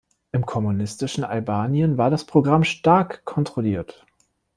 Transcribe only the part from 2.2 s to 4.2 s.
Programm stark kontrolliert.